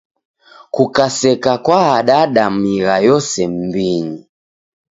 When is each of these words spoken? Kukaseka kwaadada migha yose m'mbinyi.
Kukaseka 0.73 1.53
kwaadada 1.65 2.45
migha 2.61 2.95
yose 3.09 3.39
m'mbinyi. 3.51 4.19